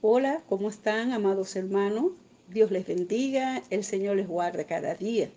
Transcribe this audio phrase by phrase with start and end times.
[0.00, 2.12] Hola, ¿cómo están, amados hermanos?
[2.48, 5.28] Dios les bendiga, el Señor les guarde cada día.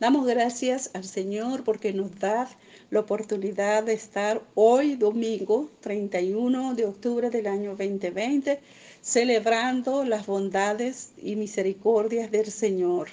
[0.00, 2.50] Damos gracias al Señor porque nos da
[2.90, 8.58] la oportunidad de estar hoy, domingo 31 de octubre del año 2020,
[9.00, 13.10] celebrando las bondades y misericordias del Señor.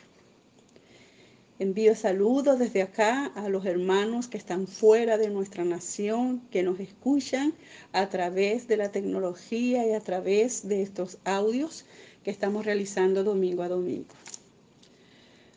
[1.59, 6.79] Envío saludos desde acá a los hermanos que están fuera de nuestra nación, que nos
[6.79, 7.51] escuchan
[7.93, 11.85] a través de la tecnología y a través de estos audios
[12.23, 14.13] que estamos realizando domingo a domingo.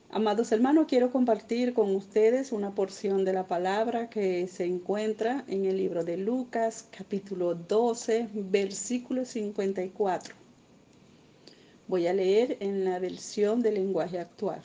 [0.09, 5.67] Amados hermanos, quiero compartir con ustedes una porción de la palabra que se encuentra en
[5.67, 10.34] el libro de Lucas, capítulo 12, versículo 54.
[11.89, 14.62] Voy a leer en la versión del lenguaje actual.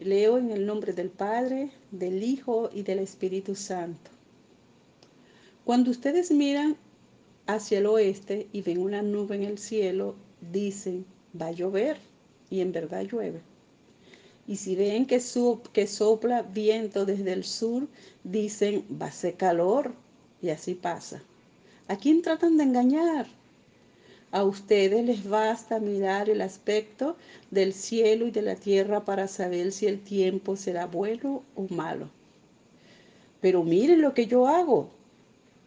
[0.00, 4.10] Leo en el nombre del Padre, del Hijo y del Espíritu Santo.
[5.62, 6.78] Cuando ustedes miran
[7.46, 11.04] hacia el oeste y ven una nube en el cielo, dicen,
[11.38, 11.98] va a llover,
[12.48, 13.42] y en verdad llueve.
[14.46, 17.86] Y si ven que, sopla viento desde el sur,
[18.24, 19.92] dicen, va a ser calor,
[20.40, 21.22] y así pasa.
[21.88, 23.26] ¿A quién tratan de engañar?
[24.32, 27.16] A ustedes les basta mirar el aspecto
[27.50, 32.08] del cielo y de la tierra para saber si el tiempo será bueno o malo.
[33.40, 34.88] Pero miren lo que yo hago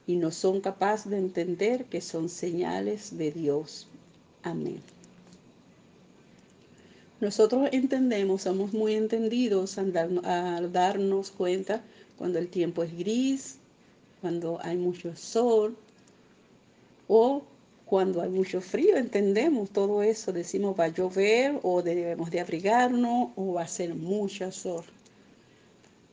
[0.07, 3.87] y no son capaces de entender que son señales de Dios.
[4.43, 4.81] Amén.
[7.19, 9.93] Nosotros entendemos, somos muy entendidos al,
[10.73, 11.81] darnos cuenta
[12.17, 13.57] cuando el tiempo es gris,
[14.19, 15.75] cuando hay mucho sol
[17.07, 17.43] o
[17.85, 23.29] cuando hay mucho frío, entendemos todo eso, decimos va a llover o debemos de abrigarnos
[23.35, 24.83] o va a ser mucho sol.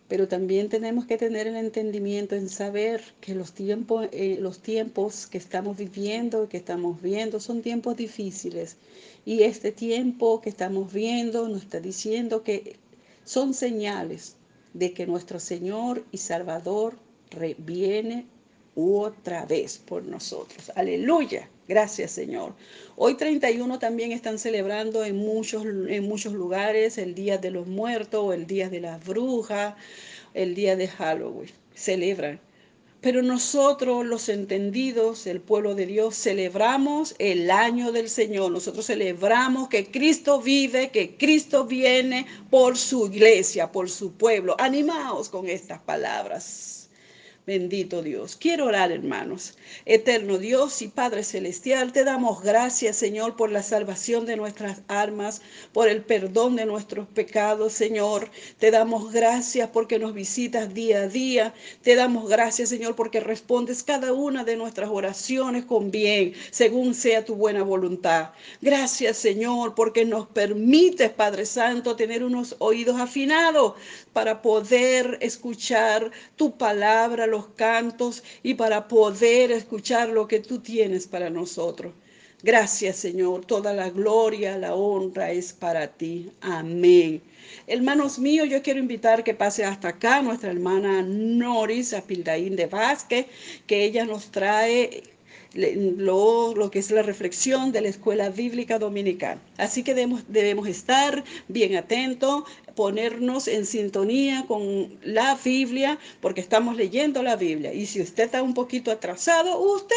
[0.08, 5.28] Pero también tenemos que tener el entendimiento en saber que los tiempos, eh, los tiempos
[5.28, 8.76] que estamos viviendo, que estamos viendo, son tiempos difíciles.
[9.24, 12.76] Y este tiempo que estamos viendo nos está diciendo que
[13.24, 14.34] son señales
[14.74, 16.96] de que nuestro Señor y Salvador
[17.58, 18.26] viene
[18.74, 20.72] otra vez por nosotros.
[20.74, 21.48] Aleluya.
[21.70, 22.56] Gracias, Señor.
[22.96, 28.34] Hoy 31 también están celebrando en muchos, en muchos lugares el Día de los Muertos,
[28.34, 29.76] el Día de las Brujas,
[30.34, 31.48] el Día de Halloween.
[31.72, 32.40] Celebran.
[33.00, 38.50] Pero nosotros, los entendidos, el pueblo de Dios, celebramos el año del Señor.
[38.50, 44.56] Nosotros celebramos que Cristo vive, que Cristo viene por su iglesia, por su pueblo.
[44.58, 46.79] Animaos con estas palabras.
[47.50, 48.36] Bendito Dios.
[48.36, 49.58] Quiero orar, hermanos.
[49.84, 55.42] Eterno Dios y Padre Celestial, te damos gracias, Señor, por la salvación de nuestras almas,
[55.72, 58.30] por el perdón de nuestros pecados, Señor.
[58.60, 61.52] Te damos gracias porque nos visitas día a día.
[61.82, 67.24] Te damos gracias, Señor, porque respondes cada una de nuestras oraciones con bien, según sea
[67.24, 68.30] tu buena voluntad.
[68.60, 73.74] Gracias, Señor, porque nos permites, Padre Santo, tener unos oídos afinados
[74.12, 81.06] para poder escuchar tu palabra, los cantos y para poder escuchar lo que tú tienes
[81.06, 81.92] para nosotros.
[82.42, 83.44] Gracias, Señor.
[83.44, 86.30] Toda la gloria, la honra es para ti.
[86.40, 87.20] Amén.
[87.66, 93.26] Hermanos míos, yo quiero invitar que pase hasta acá nuestra hermana Noris Apildaín de Vázquez,
[93.66, 95.02] que ella nos trae
[95.54, 99.38] lo, lo, que es la reflexión de la escuela bíblica dominical.
[99.58, 102.44] Así que debemos, debemos estar bien atentos,
[102.80, 107.74] ponernos en sintonía con la Biblia, porque estamos leyendo la Biblia.
[107.74, 109.94] Y si usted está un poquito atrasado, usted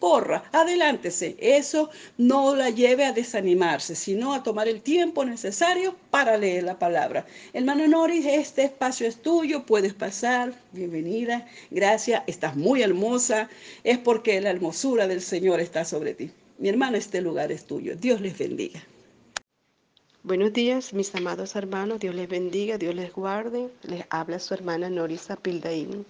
[0.00, 1.36] corra, adelántese.
[1.38, 6.76] Eso no la lleve a desanimarse, sino a tomar el tiempo necesario para leer la
[6.76, 7.24] palabra.
[7.52, 10.54] Hermano Noris, este espacio es tuyo, puedes pasar.
[10.72, 13.48] Bienvenida, gracias, estás muy hermosa.
[13.84, 16.32] Es porque la hermosura del Señor está sobre ti.
[16.58, 17.94] Mi hermano, este lugar es tuyo.
[17.94, 18.82] Dios les bendiga.
[20.26, 22.00] Buenos días, mis amados hermanos.
[22.00, 23.68] Dios les bendiga, Dios les guarde.
[23.82, 26.06] Les habla su hermana Norisa Pildaín.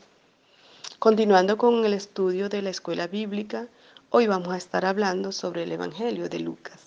[1.01, 3.67] Continuando con el estudio de la escuela bíblica,
[4.11, 6.79] hoy vamos a estar hablando sobre el Evangelio de Lucas.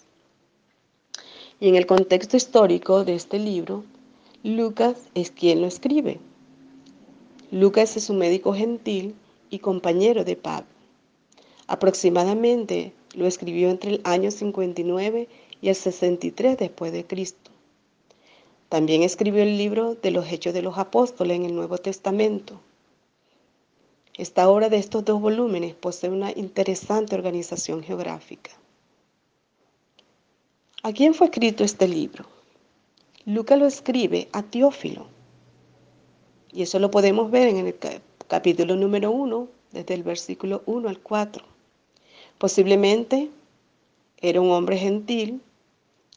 [1.59, 3.83] Y en el contexto histórico de este libro,
[4.43, 6.21] Lucas es quien lo escribe.
[7.51, 9.15] Lucas es un médico gentil
[9.49, 10.69] y compañero de Pablo.
[11.67, 17.51] Aproximadamente lo escribió entre el año 59 y el 63 después de Cristo.
[18.69, 22.59] También escribió el libro de los Hechos de los Apóstoles en el Nuevo Testamento.
[24.17, 28.51] Esta obra de estos dos volúmenes posee una interesante organización geográfica.
[30.83, 32.25] ¿A quién fue escrito este libro?
[33.25, 35.07] Lucas lo escribe a Teófilo.
[36.51, 37.75] Y eso lo podemos ver en el
[38.27, 41.43] capítulo número 1, desde el versículo 1 al 4.
[42.37, 43.29] Posiblemente
[44.19, 45.41] era un hombre gentil,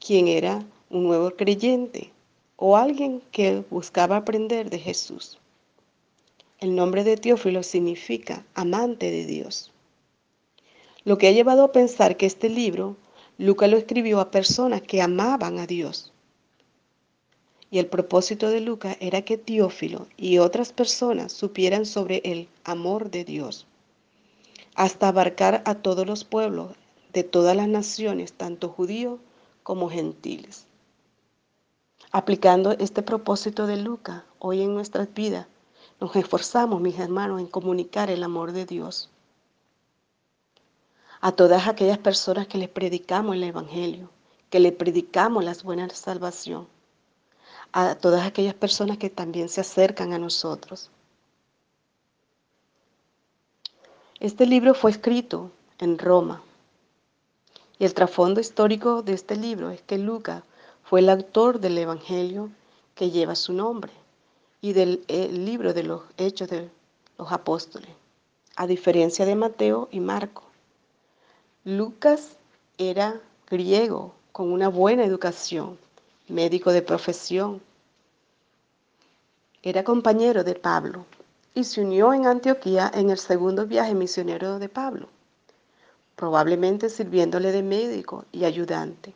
[0.01, 2.11] quien era un nuevo creyente
[2.57, 5.39] o alguien que buscaba aprender de Jesús.
[6.59, 9.71] El nombre de Teófilo significa amante de Dios.
[11.05, 12.97] Lo que ha llevado a pensar que este libro
[13.39, 16.13] Lucas lo escribió a personas que amaban a Dios.
[17.71, 23.11] Y el propósito de Lucas era que Teófilo y otras personas supieran sobre el amor
[23.11, 23.67] de Dios,
[24.75, 26.73] hasta abarcar a todos los pueblos
[27.15, 29.21] de todas las naciones, tanto judíos
[29.63, 30.67] como gentiles.
[32.13, 35.47] Aplicando este propósito de Lucas hoy en nuestras vidas,
[36.01, 39.11] nos esforzamos, mis hermanos, en comunicar el amor de Dios
[41.21, 44.11] a todas aquellas personas que les predicamos el Evangelio,
[44.49, 46.67] que les predicamos las buenas salvación,
[47.73, 50.91] a todas aquellas personas que también se acercan a nosotros.
[54.19, 56.43] Este libro fue escrito en Roma
[57.81, 60.43] y el trasfondo histórico de este libro es que Lucas
[60.85, 62.51] fue el autor del Evangelio
[62.95, 63.91] que lleva su nombre
[64.61, 66.69] y del libro de los Hechos de
[67.17, 67.89] los Apóstoles,
[68.57, 70.43] a diferencia de Mateo y Marco.
[71.65, 72.37] Lucas
[72.77, 73.19] era
[73.49, 75.79] griego con una buena educación,
[76.29, 77.63] médico de profesión.
[79.63, 81.07] Era compañero de Pablo
[81.55, 85.09] y se unió en Antioquía en el segundo viaje misionero de Pablo,
[86.17, 89.15] probablemente sirviéndole de médico y ayudante.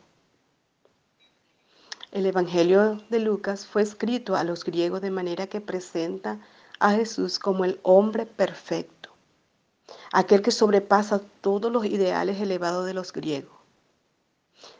[2.11, 6.39] El Evangelio de Lucas fue escrito a los griegos de manera que presenta
[6.79, 9.09] a Jesús como el hombre perfecto,
[10.13, 13.53] aquel que sobrepasa todos los ideales elevados de los griegos.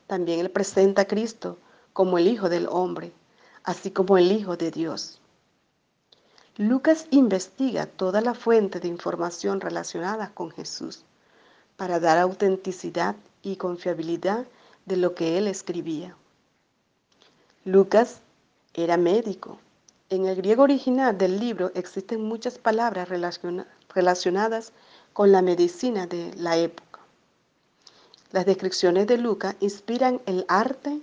[0.07, 1.57] También él presenta a Cristo
[1.94, 3.11] como el Hijo del Hombre,
[3.63, 5.19] así como el Hijo de Dios.
[6.57, 11.03] Lucas investiga toda la fuente de información relacionada con Jesús
[11.77, 14.45] para dar autenticidad y confiabilidad
[14.86, 16.16] de lo que él escribía.
[17.63, 18.22] Lucas
[18.74, 19.60] era médico.
[20.10, 23.10] En el griego original del libro existen muchas palabras
[23.94, 24.72] relacionadas
[25.13, 27.00] con la medicina de la época.
[28.31, 31.00] Las descripciones de Lucas inspiran el arte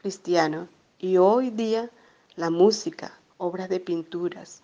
[0.00, 0.68] cristiano
[0.98, 1.88] y hoy día
[2.36, 4.62] la música, obras de pinturas.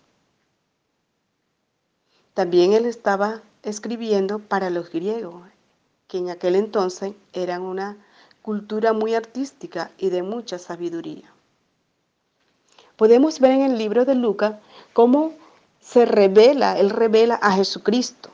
[2.39, 5.43] También él estaba escribiendo para los griegos,
[6.07, 7.97] que en aquel entonces eran una
[8.41, 11.29] cultura muy artística y de mucha sabiduría
[12.95, 14.55] podemos ver en el libro de Lucas
[14.91, 15.33] cómo
[15.81, 18.29] se revela, él revela a Jesucristo.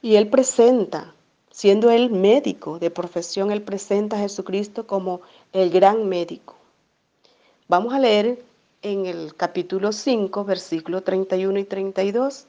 [0.00, 1.14] Y él presenta,
[1.50, 5.20] siendo él médico de profesión, él presenta a Jesucristo como
[5.52, 6.54] el gran médico.
[7.66, 8.47] Vamos a leer
[8.82, 12.46] en el capítulo 5, versículos 31 y 32.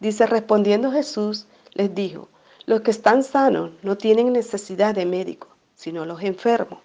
[0.00, 2.28] Dice, respondiendo Jesús, les dijo,
[2.66, 6.80] los que están sanos no tienen necesidad de médico, sino los enfermos.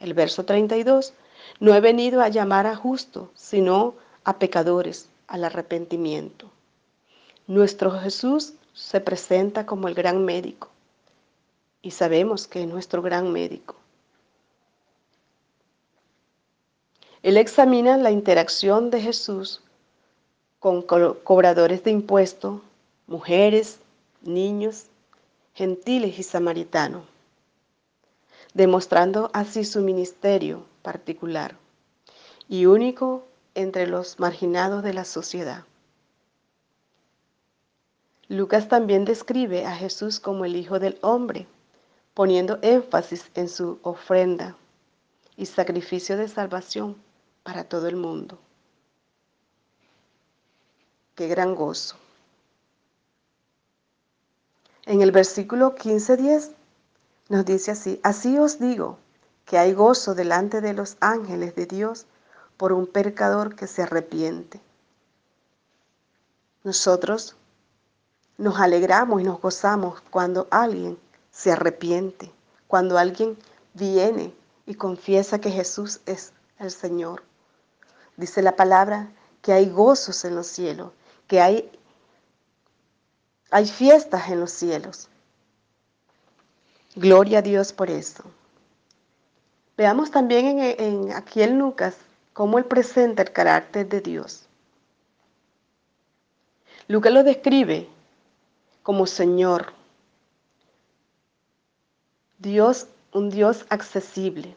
[0.00, 1.14] El verso 32,
[1.60, 3.94] no he venido a llamar a justos, sino
[4.24, 6.50] a pecadores, al arrepentimiento.
[7.46, 10.70] Nuestro Jesús se presenta como el gran médico
[11.82, 13.76] y sabemos que es nuestro gran médico.
[17.22, 19.62] Él examina la interacción de Jesús
[20.58, 22.60] con cobradores de impuestos,
[23.06, 23.78] mujeres,
[24.22, 24.86] niños,
[25.54, 27.04] gentiles y samaritanos
[28.54, 31.56] demostrando así su ministerio particular
[32.48, 35.64] y único entre los marginados de la sociedad.
[38.28, 41.46] Lucas también describe a Jesús como el Hijo del Hombre,
[42.14, 44.56] poniendo énfasis en su ofrenda
[45.36, 46.96] y sacrificio de salvación
[47.42, 48.38] para todo el mundo.
[51.14, 51.96] Qué gran gozo.
[54.84, 56.50] En el versículo 15-10
[57.28, 58.98] nos dice así, así os digo
[59.44, 62.06] que hay gozo delante de los ángeles de Dios
[62.56, 64.60] por un pecador que se arrepiente.
[66.64, 67.36] Nosotros
[68.38, 70.98] nos alegramos y nos gozamos cuando alguien
[71.30, 72.32] se arrepiente,
[72.66, 73.36] cuando alguien
[73.74, 74.34] viene
[74.66, 77.22] y confiesa que Jesús es el Señor.
[78.16, 79.08] Dice la palabra
[79.40, 80.92] que hay gozos en los cielos,
[81.26, 81.70] que hay,
[83.50, 85.08] hay fiestas en los cielos.
[86.94, 88.22] Gloria a Dios por eso.
[89.76, 91.96] Veamos también en, aquí en Lucas
[92.32, 94.46] cómo él presenta el carácter de Dios.
[96.88, 97.88] Lucas lo describe
[98.82, 99.72] como Señor,
[102.38, 104.54] Dios, un Dios accesible.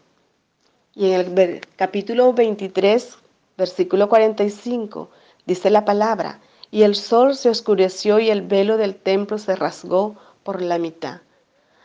[0.96, 3.18] Y en el capítulo 23,
[3.58, 5.10] versículo 45,
[5.46, 10.16] dice la palabra, y el sol se oscureció y el velo del templo se rasgó
[10.44, 11.22] por la mitad.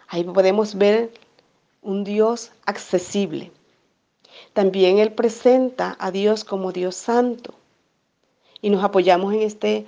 [0.09, 1.13] Ahí podemos ver
[1.83, 3.53] un Dios accesible.
[4.53, 7.55] También Él presenta a Dios como Dios santo.
[8.61, 9.87] Y nos apoyamos en este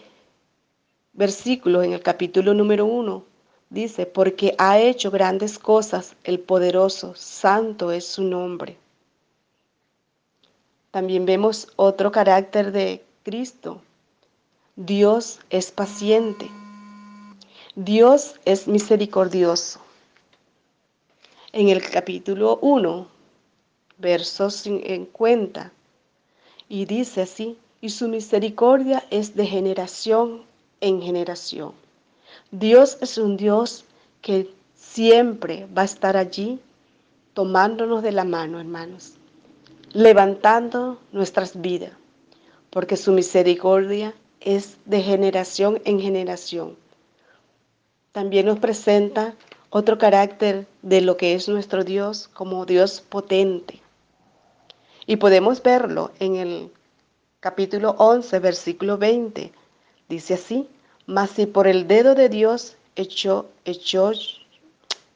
[1.13, 3.25] versículo, en el capítulo número uno.
[3.69, 8.77] Dice, porque ha hecho grandes cosas el poderoso, santo es su nombre.
[10.93, 13.81] También vemos otro carácter de Cristo.
[14.77, 16.51] Dios es paciente.
[17.75, 19.81] Dios es misericordioso.
[21.51, 23.09] En el capítulo 1,
[23.97, 25.73] versos 50,
[26.69, 30.43] y dice así, y su misericordia es de generación
[30.83, 31.73] en generación.
[32.51, 33.87] Dios es un Dios
[34.21, 36.61] que siempre va a estar allí
[37.33, 39.15] tomándonos de la mano, hermanos
[39.93, 41.93] levantando nuestras vidas,
[42.71, 46.77] porque su misericordia es de generación en generación.
[48.13, 49.35] También nos presenta
[49.71, 53.81] otro carácter de lo que es nuestro Dios como Dios potente.
[55.07, 56.71] Y podemos verlo en el
[57.41, 59.53] capítulo 11, versículo 20.
[60.09, 60.69] Dice así,
[61.07, 63.49] mas si por el dedo de Dios echó,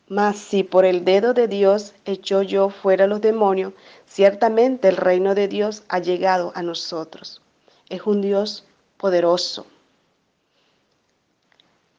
[0.08, 3.74] mas si por el dedo de Dios echó yo fuera los demonios,
[4.16, 7.42] ciertamente el reino de Dios ha llegado a nosotros.
[7.90, 8.64] Es un Dios
[8.96, 9.66] poderoso.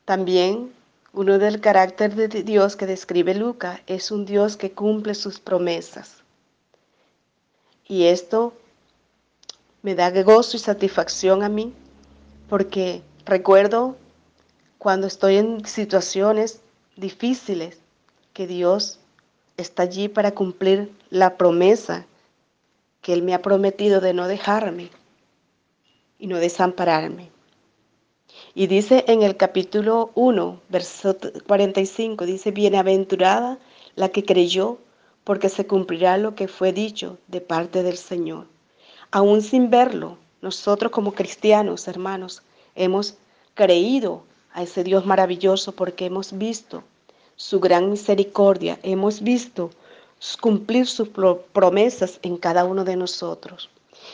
[0.04, 0.74] También
[1.14, 6.24] uno del carácter de Dios que describe Lucas es un Dios que cumple sus promesas.
[7.88, 8.54] Y esto
[9.84, 11.72] me da gozo y satisfacción a mí
[12.50, 13.96] porque recuerdo
[14.80, 16.62] cuando estoy en situaciones
[16.96, 17.78] difíciles
[18.34, 19.00] que Dios
[19.58, 22.06] está allí para cumplir la promesa
[23.02, 24.92] que Él me ha prometido de no dejarme
[26.20, 27.32] y no desampararme.
[28.54, 33.58] Y dice en el capítulo 1, verso 45, dice, bienaventurada
[33.96, 34.78] la que creyó,
[35.24, 38.46] porque se cumplirá lo que fue dicho de parte del Señor.
[39.12, 42.44] Aún sin verlo, nosotros como cristianos, hermanos,
[42.76, 43.18] hemos
[43.56, 44.24] creído
[44.54, 46.84] a ese Dios maravilloso porque hemos visto
[47.38, 49.70] su gran misericordia, hemos visto
[50.41, 51.10] cumplir sus
[51.53, 53.70] promesas en cada uno de nosotros.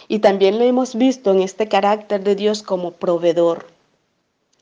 [0.07, 3.67] Y también lo hemos visto en este carácter de Dios como proveedor.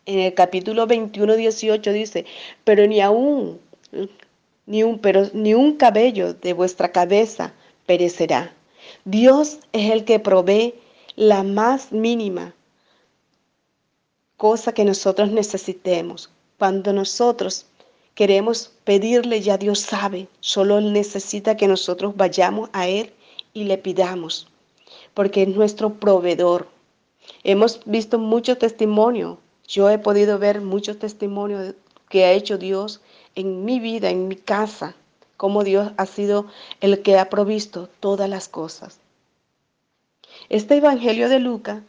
[0.05, 2.25] En el capítulo 21, 18 dice,
[2.63, 3.59] pero ni aún,
[4.65, 7.53] ni un, pero, ni un cabello de vuestra cabeza
[7.85, 8.53] perecerá.
[9.05, 10.75] Dios es el que provee
[11.15, 12.53] la más mínima
[14.37, 16.29] cosa que nosotros necesitemos.
[16.57, 17.65] Cuando nosotros
[18.15, 23.13] queremos pedirle, ya Dios sabe, solo Él necesita que nosotros vayamos a Él
[23.53, 24.47] y le pidamos,
[25.13, 26.67] porque es nuestro proveedor.
[27.43, 31.73] Hemos visto mucho testimonio, yo he podido ver mucho testimonio
[32.09, 33.01] que ha hecho Dios
[33.35, 34.95] en mi vida, en mi casa,
[35.37, 36.47] como Dios ha sido
[36.81, 38.99] el que ha provisto todas las cosas.
[40.49, 41.81] Este Evangelio de Lucas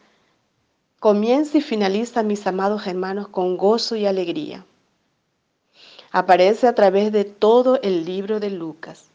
[1.00, 4.64] comienza y finaliza, mis amados hermanos, con gozo y alegría
[6.12, 9.06] aparece a través de todo el libro de Lucas.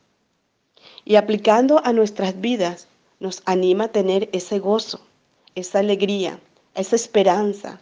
[1.06, 2.88] Y aplicando a nuestras vidas,
[3.20, 5.00] nos anima a tener ese gozo,
[5.56, 6.40] esa alegría,
[6.76, 7.80] esa esperanza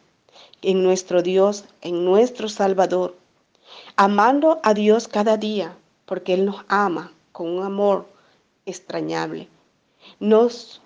[0.61, 3.15] en nuestro Dios, en nuestro Salvador,
[3.95, 8.07] amando a Dios cada día, porque Él nos ama con un amor
[8.65, 9.47] extrañable.
[10.19, 10.81] Nos,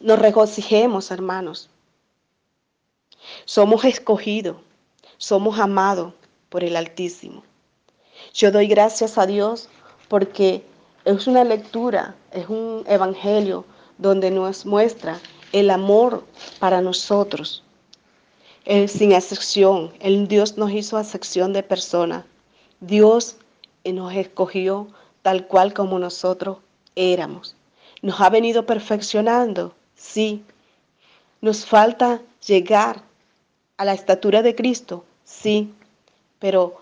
[0.00, 1.70] nos regocijemos, hermanos.
[3.44, 4.56] Somos escogidos,
[5.16, 6.14] somos amados,
[6.48, 7.42] por el Altísimo.
[8.32, 9.68] Yo doy gracias a Dios
[10.08, 10.64] porque
[11.04, 13.64] es una lectura, es un evangelio
[13.98, 15.20] donde nos muestra
[15.52, 16.24] el amor
[16.58, 17.64] para nosotros.
[18.86, 22.24] Sin excepción, el Dios nos hizo excepción de personas.
[22.80, 23.36] Dios
[23.84, 24.88] nos escogió
[25.22, 26.58] tal cual como nosotros
[26.94, 27.56] éramos.
[28.02, 30.44] Nos ha venido perfeccionando, sí.
[31.40, 33.02] Nos falta llegar
[33.78, 35.72] a la estatura de Cristo, sí
[36.38, 36.80] pero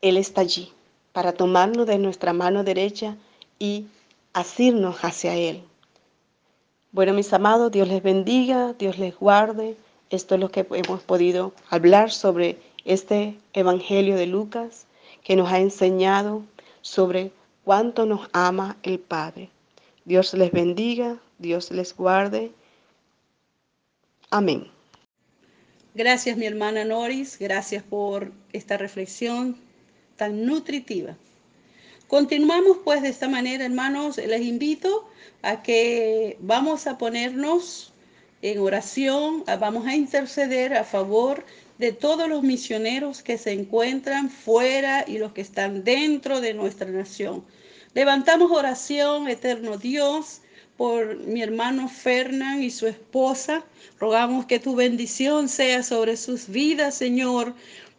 [0.00, 0.72] Él está allí
[1.12, 3.16] para tomarnos de nuestra mano derecha
[3.58, 3.86] y
[4.32, 5.62] asirnos hacia Él.
[6.92, 9.76] Bueno, mis amados, Dios les bendiga, Dios les guarde.
[10.10, 14.86] Esto es lo que hemos podido hablar sobre este Evangelio de Lucas,
[15.22, 16.42] que nos ha enseñado
[16.82, 17.32] sobre
[17.64, 19.50] cuánto nos ama el Padre.
[20.04, 22.52] Dios les bendiga, Dios les guarde.
[24.30, 24.73] Amén.
[25.96, 29.56] Gracias mi hermana Noris, gracias por esta reflexión
[30.16, 31.16] tan nutritiva.
[32.08, 35.08] Continuamos pues de esta manera, hermanos, les invito
[35.42, 37.92] a que vamos a ponernos
[38.42, 41.46] en oración, vamos a interceder a favor
[41.78, 46.90] de todos los misioneros que se encuentran fuera y los que están dentro de nuestra
[46.90, 47.44] nación.
[47.94, 50.40] Levantamos oración, eterno Dios,
[50.76, 53.64] por mi hermano Fernán y su esposa.
[54.00, 57.54] Rogamos que tu bendición sea sobre sus vidas, Señor.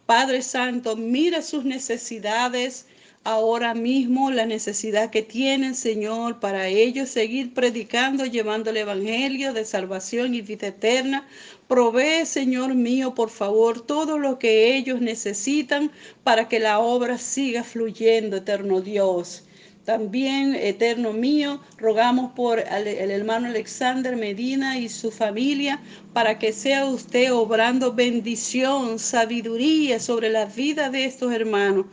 [0.06, 2.86] Padre Santo, mira sus necesidades
[3.24, 9.64] ahora mismo, la necesidad que tienen, Señor, para ellos seguir predicando, llevando el Evangelio de
[9.64, 11.26] salvación y vida eterna.
[11.66, 15.90] Provee, Señor mío, por favor, todo lo que ellos necesitan
[16.22, 19.45] para que la obra siga fluyendo, eterno Dios.
[19.86, 25.80] También, eterno mío, rogamos por el, hermano Alexander Medina y su familia
[26.12, 31.86] para que sea usted obrando bendición, sabiduría sobre la vida de estos hermanos.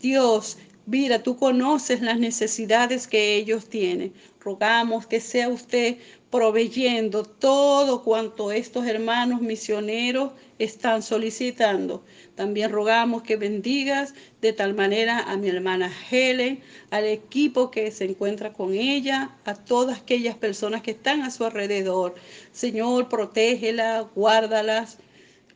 [0.00, 0.56] Dios,
[0.86, 4.12] Mira, tú conoces las necesidades que ellos tienen.
[4.40, 5.98] Rogamos que sea usted
[6.32, 12.06] proveyendo todo cuanto estos hermanos misioneros están solicitando.
[12.36, 18.06] También rogamos que bendigas de tal manera a mi hermana Helen, al equipo que se
[18.06, 22.14] encuentra con ella, a todas aquellas personas que están a su alrededor.
[22.50, 24.96] Señor, protégela, guárdalas,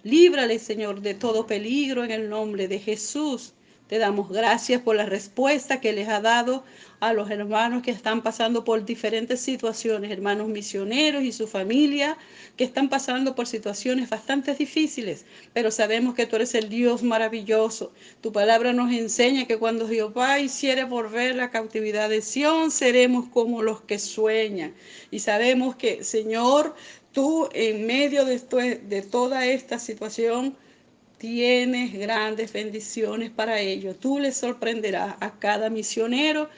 [0.02, 3.55] líbrale, Señor, de todo peligro en el nombre de Jesús.
[3.88, 6.64] Te damos gracias por la respuesta que les ha dado
[6.98, 12.18] a los hermanos que están pasando por diferentes situaciones, hermanos misioneros y su familia
[12.56, 17.92] que están pasando por situaciones bastante difíciles, pero sabemos que tú eres el Dios maravilloso.
[18.22, 23.62] Tu palabra nos enseña que cuando Jehová hiciere volver la cautividad de Sión, seremos como
[23.62, 24.74] los que sueñan.
[25.12, 26.74] Y sabemos que, Señor,
[27.12, 28.38] tú en medio de,
[28.82, 30.56] de toda esta situación,
[31.18, 33.98] tienes grandes bendiciones para ellos.
[33.98, 36.48] Tú les sorprenderás a cada misionero,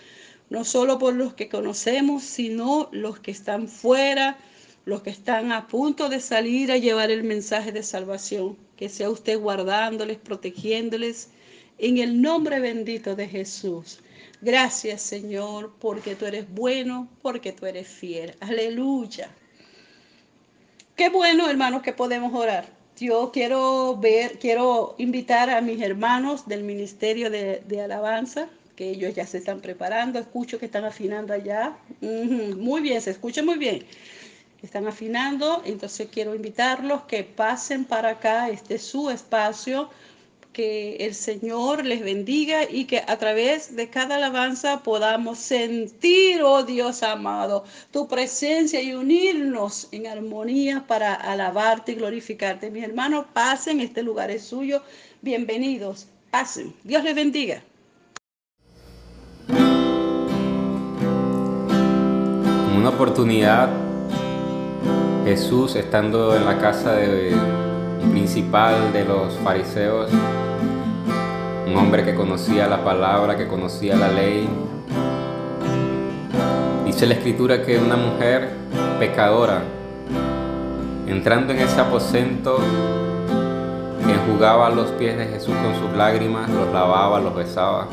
[0.51, 4.39] no solo por los que conocemos, sino los que están fuera,
[4.85, 8.57] los que están a punto de salir a llevar el mensaje de salvación.
[8.77, 11.31] Que sea usted guardándoles, protegiéndoles,
[11.79, 14.01] en el nombre bendito de Jesús.
[14.41, 18.35] Gracias Señor, porque tú eres bueno, porque tú eres fiel.
[18.41, 19.31] Aleluya.
[20.97, 26.65] Qué bueno, hermanos, que podemos orar yo quiero ver, quiero invitar a mis hermanos del
[26.65, 31.77] Ministerio de, Alabanza, que ellos ya se están preparando, escucho que están afinando allá.
[32.01, 33.85] Muy bien, se escucha muy bien.
[34.63, 39.89] Están afinando, entonces quiero invitarlos que pasen para acá, este es su espacio
[40.59, 46.65] que el Señor les bendiga y que a través de cada alabanza podamos sentir, oh
[46.65, 52.73] Dios amado, tu presencia y unirnos en armonía para alabarte y glorificarte.
[52.73, 54.83] Mis hermanos, pasen, este lugar es suyo.
[55.23, 56.75] Bienvenidos, pasen.
[56.83, 57.63] Dios les bendiga.
[62.77, 63.69] Una oportunidad,
[65.25, 67.33] Jesús estando en la casa de
[68.11, 70.11] principal de los fariseos,
[71.69, 74.49] un hombre que conocía la palabra, que conocía la ley.
[76.87, 78.51] Dice la escritura que una mujer
[78.99, 79.63] pecadora,
[81.07, 82.59] entrando en ese aposento,
[84.09, 87.89] enjugaba los pies de Jesús con sus lágrimas, los lavaba, los besaba.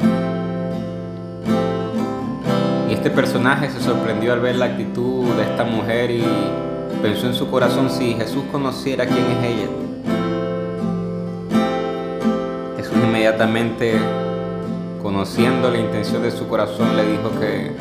[2.90, 6.24] Y este personaje se sorprendió al ver la actitud de esta mujer y
[7.02, 9.85] pensó en su corazón si Jesús conociera quién es ella
[13.26, 13.96] inmediatamente,
[15.02, 17.72] conociendo la intención de su corazón, le dijo que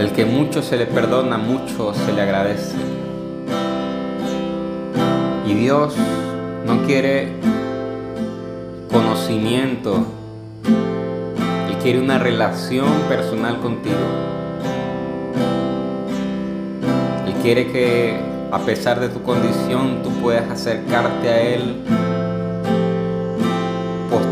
[0.00, 2.74] el que mucho se le perdona, mucho se le agradece.
[5.46, 5.94] Y Dios
[6.66, 7.34] no quiere
[8.90, 10.04] conocimiento,
[11.68, 13.94] Él quiere una relación personal contigo.
[17.24, 18.18] Él quiere que
[18.50, 21.84] a pesar de tu condición tú puedas acercarte a Él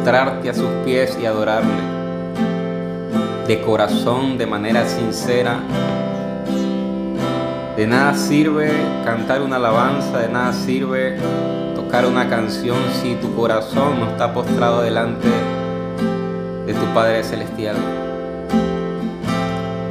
[0.04, 1.80] postrarte a sus pies y adorarle
[3.46, 5.60] de corazón, de manera sincera.
[7.74, 8.70] De nada sirve
[9.02, 11.16] cantar una alabanza, de nada sirve
[11.74, 15.26] tocar una canción si tu corazón no está postrado delante
[16.66, 17.76] de tu Padre Celestial.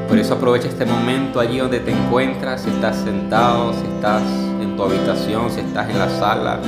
[0.08, 4.22] Por eso aprovecha este momento allí donde te encuentras, si estás sentado, si estás
[4.62, 6.60] en tu habitación, si estás en la sala,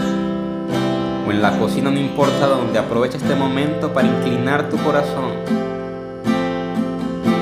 [1.27, 5.31] o en la cocina, no importa donde, aprovecha este momento para inclinar tu corazón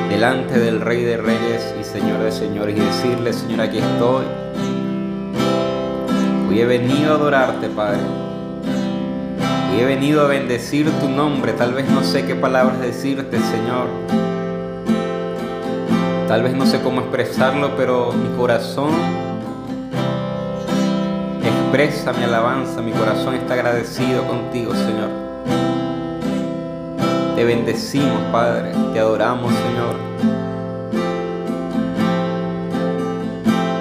[0.09, 4.25] delante del Rey de Reyes y Señor de Señores y decirle, Señor, aquí estoy.
[6.47, 7.99] Hoy he venido a adorarte, Padre.
[9.71, 11.51] Hoy he venido a bendecir tu nombre.
[11.53, 13.87] Tal vez no sé qué palabras decirte, Señor.
[16.27, 18.91] Tal vez no sé cómo expresarlo, pero mi corazón
[21.73, 25.09] expresa mi alabanza, mi corazón está agradecido contigo, Señor.
[27.35, 29.95] Te bendecimos, Padre, te adoramos, Señor.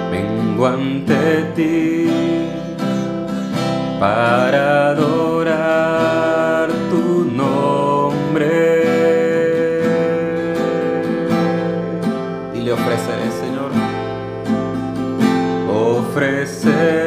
[0.09, 2.09] Vengo ante ti
[3.99, 8.95] para adorar tu nombre.
[12.55, 13.69] Y le ofreceré, Señor.
[15.71, 17.02] Ofrecer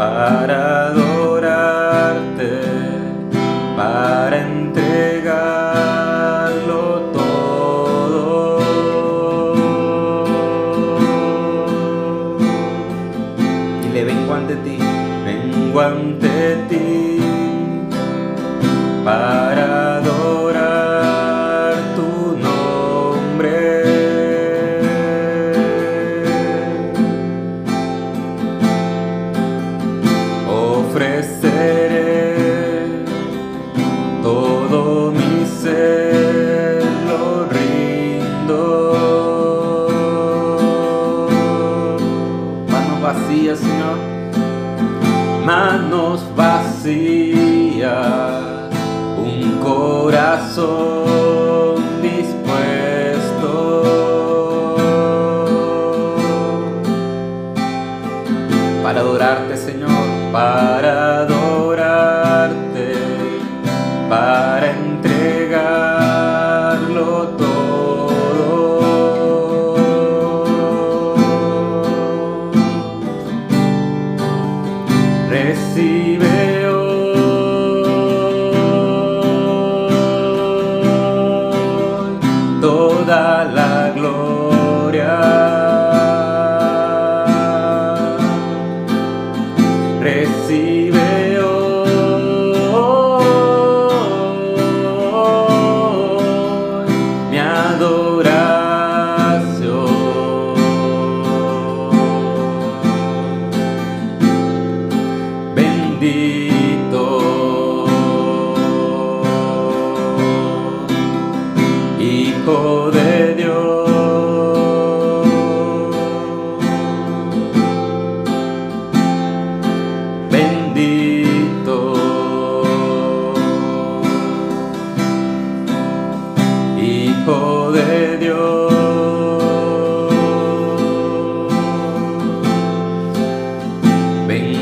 [0.00, 0.92] para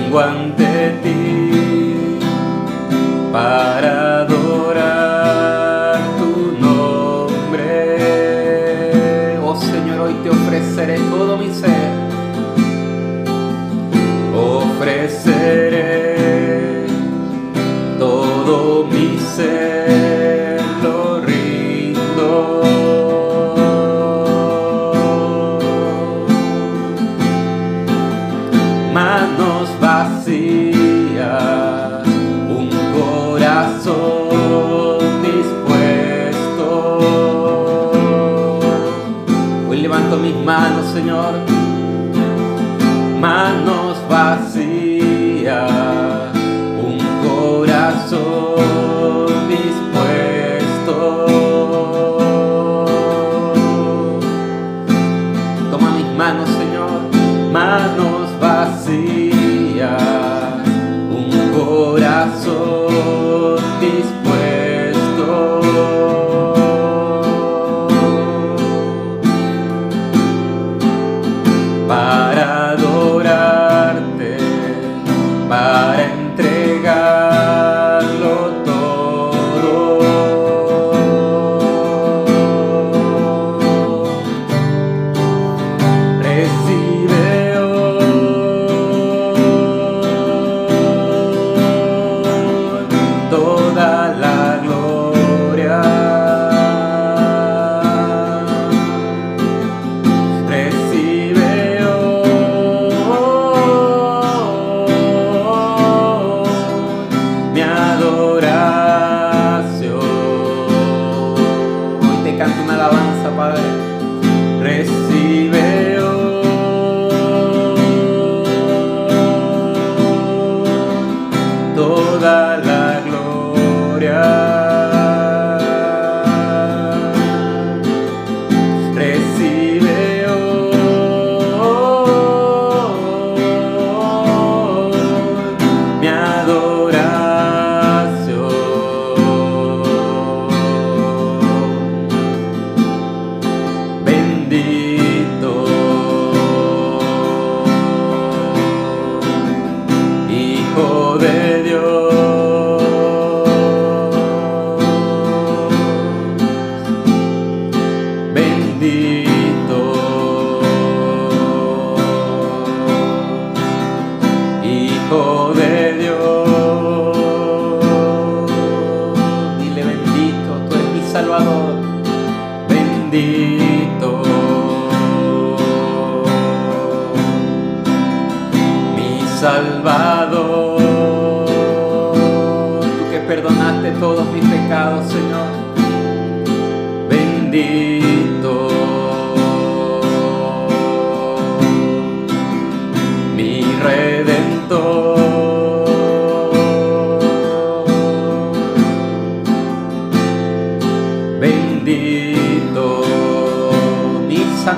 [0.08, 2.18] vengo ante ti,
[3.30, 4.47] parado.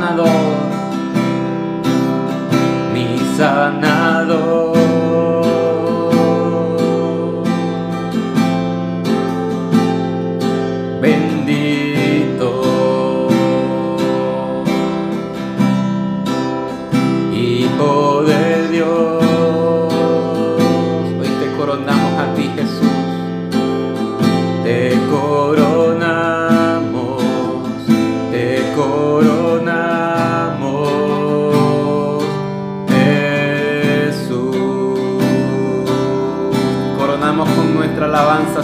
[0.00, 0.59] Mi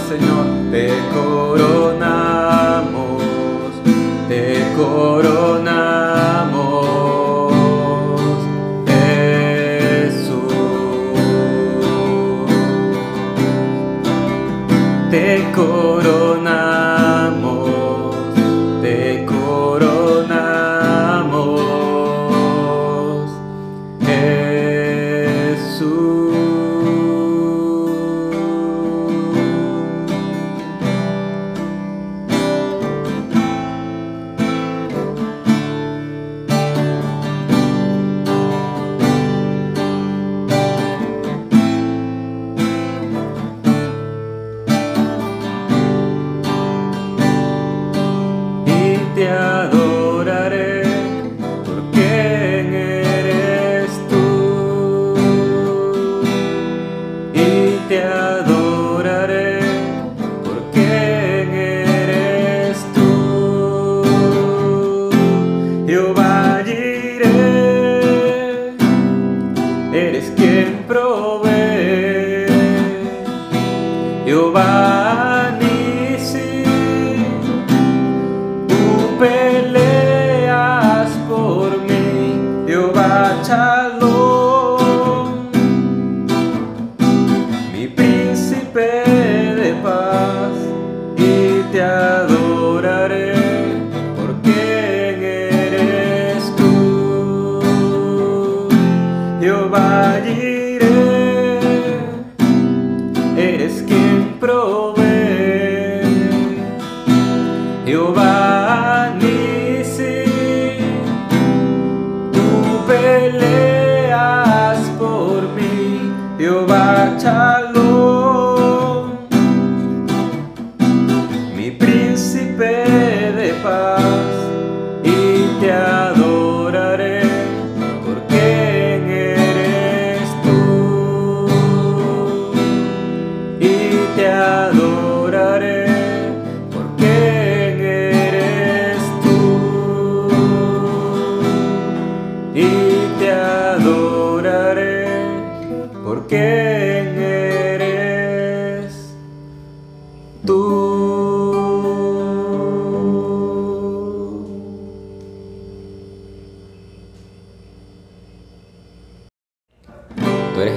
[0.08, 0.46] Señor.
[0.70, 1.75] Te coronamos,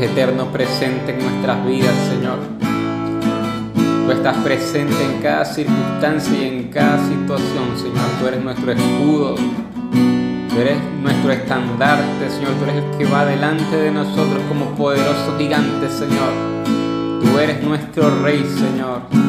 [0.02, 2.40] eterno presente en nuestras vidas, Señor.
[4.06, 8.06] Tú estás presente en cada circunstancia y en cada situación, Señor.
[8.20, 12.54] Tú eres nuestro escudo, tú eres nuestro estandarte, Señor.
[12.54, 16.34] Tú eres el que va delante de nosotros como poderoso gigante, Señor.
[17.22, 19.29] Tú eres nuestro Rey, Señor.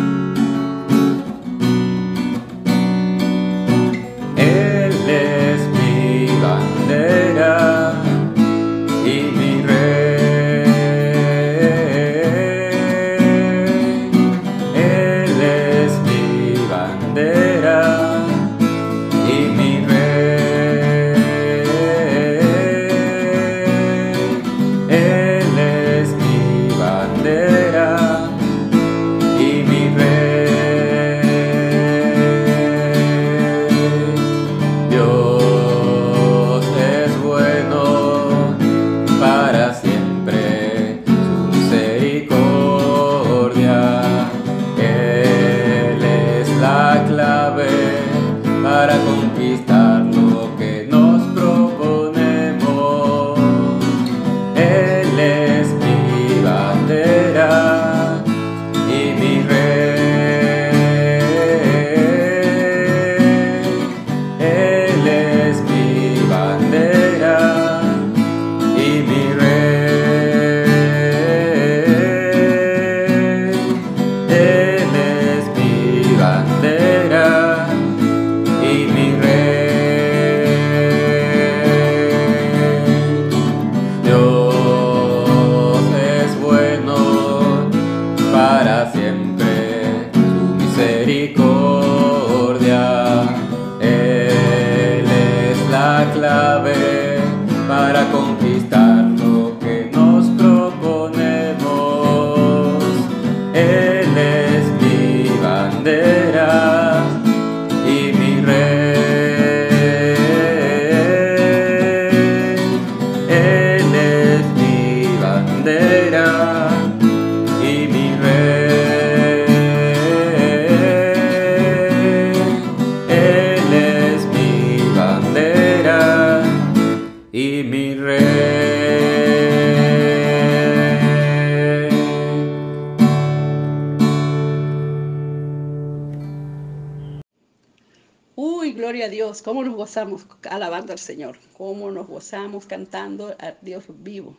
[140.91, 144.37] Al Señor, cómo nos gozamos cantando a Dios vivo.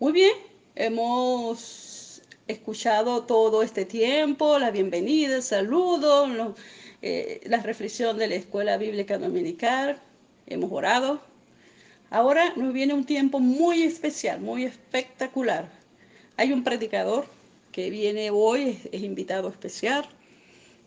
[0.00, 0.32] Muy bien,
[0.74, 6.54] hemos escuchado todo este tiempo, la bienvenida, el saludo,
[7.02, 10.00] eh, la reflexión de la Escuela Bíblica Dominical,
[10.46, 11.20] hemos orado.
[12.10, 15.70] Ahora nos viene un tiempo muy especial, muy espectacular.
[16.36, 17.26] Hay un predicador
[17.72, 20.08] que viene hoy, es invitado especial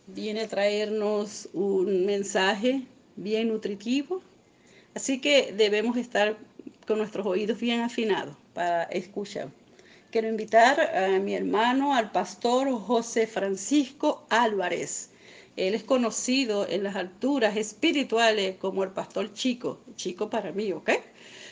[0.06, 2.82] viene a traernos un mensaje
[3.16, 4.22] bien nutritivo.
[4.94, 6.36] Así que debemos estar
[6.86, 9.48] con nuestros oídos bien afinados para escuchar.
[10.10, 15.08] Quiero invitar a mi hermano, al pastor José Francisco Álvarez.
[15.56, 20.90] Él es conocido en las alturas espirituales como el pastor chico, chico para mí, ¿ok?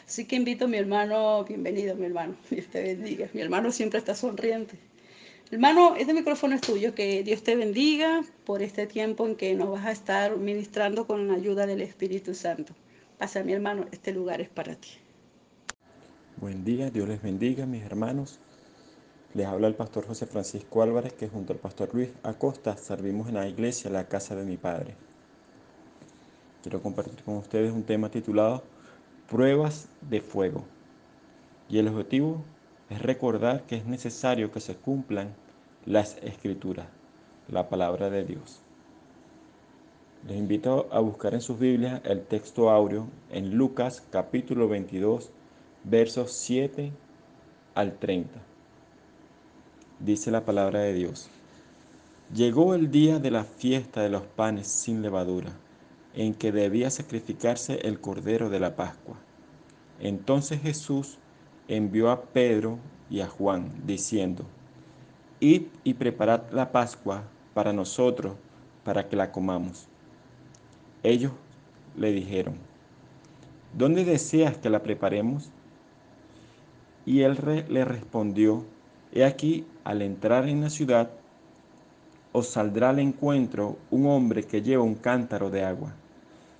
[0.07, 3.31] Así que invito a mi hermano, bienvenido mi hermano, Dios te bendiga.
[3.33, 4.76] Mi hermano siempre está sonriente.
[5.50, 9.70] Hermano, este micrófono es tuyo, que Dios te bendiga por este tiempo en que nos
[9.70, 12.74] vas a estar ministrando con la ayuda del Espíritu Santo.
[13.20, 14.88] Pasa, mi hermano, este lugar es para ti.
[16.38, 18.40] Buen día, Dios les bendiga, mis hermanos.
[19.35, 23.35] Les habla el pastor José Francisco Álvarez, que junto al pastor Luis Acosta servimos en
[23.35, 24.94] la iglesia La Casa de mi Padre.
[26.62, 28.62] Quiero compartir con ustedes un tema titulado
[29.28, 30.64] Pruebas de Fuego.
[31.68, 32.42] Y el objetivo
[32.88, 35.35] es recordar que es necesario que se cumplan
[35.85, 36.87] las escrituras,
[37.48, 38.62] la palabra de Dios.
[40.28, 45.30] Les invito a buscar en sus Biblias el texto áureo en Lucas capítulo 22,
[45.85, 46.92] versos 7
[47.74, 48.38] al 30.
[49.99, 51.30] Dice la palabra de Dios.
[52.34, 55.53] Llegó el día de la fiesta de los panes sin levadura,
[56.12, 59.16] en que debía sacrificarse el cordero de la Pascua.
[60.01, 61.16] Entonces Jesús
[61.66, 62.78] envió a Pedro
[63.09, 64.44] y a Juan, diciendo,
[65.40, 67.24] Id y preparad la Pascua
[67.55, 68.34] para nosotros,
[68.84, 69.89] para que la comamos.
[71.03, 71.32] Ellos
[71.96, 72.55] le dijeron,
[73.76, 75.51] ¿dónde deseas que la preparemos?
[77.07, 78.64] Y él re- le respondió,
[79.12, 81.11] He aquí, al entrar en la ciudad,
[82.32, 85.94] os saldrá al encuentro un hombre que lleva un cántaro de agua.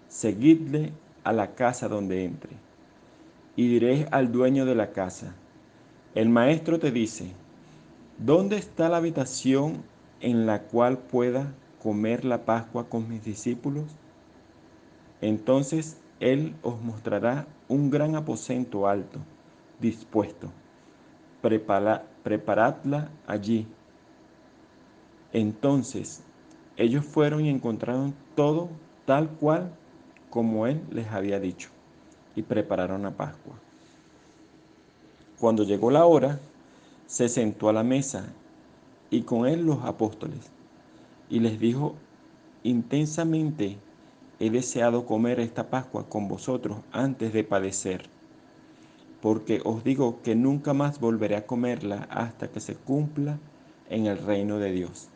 [0.09, 2.57] Seguidle a la casa donde entre.
[3.55, 5.35] Y diréis al dueño de la casa,
[6.15, 7.31] el maestro te dice,
[8.19, 9.83] ¿dónde está la habitación
[10.21, 13.85] en la cual pueda comer la Pascua con mis discípulos?
[15.21, 19.19] Entonces Él os mostrará un gran aposento alto,
[19.81, 20.51] dispuesto.
[22.23, 23.67] preparadla allí.
[25.33, 26.23] Entonces
[26.77, 28.69] ellos fueron y encontraron todo
[29.05, 29.73] tal cual
[30.31, 31.71] como Él les había dicho,
[32.35, 33.55] y prepararon la Pascua.
[35.39, 36.39] Cuando llegó la hora,
[37.07, 38.27] se sentó a la mesa
[39.11, 40.51] y con él los apóstoles,
[41.29, 41.97] y les dijo,
[42.63, 43.79] intensamente
[44.41, 48.05] he deseado comer esta Pascua con vosotros antes de padecer,
[49.21, 53.39] porque os digo que nunca más volveré a comerla hasta que se cumpla
[53.91, 55.11] en el reino de Dios.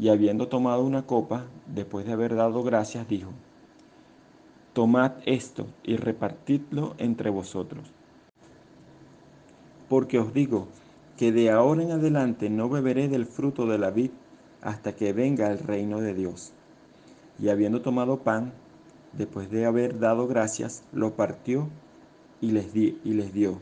[0.00, 3.30] Y habiendo tomado una copa, después de haber dado gracias, dijo,
[4.72, 7.90] Tomad esto y repartidlo entre vosotros.
[9.88, 10.68] Porque os digo
[11.16, 14.10] que de ahora en adelante no beberé del fruto de la vid
[14.62, 16.52] hasta que venga el reino de Dios.
[17.38, 18.52] Y habiendo tomado pan,
[19.12, 21.68] después de haber dado gracias, lo partió
[22.40, 23.60] y les, di, y les dio,